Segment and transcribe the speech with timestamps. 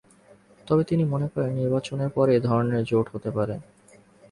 [0.67, 3.55] তবে তিনি মনে করেন, নির্বাচনের পরে এ ধরনের জোট হতে পারে।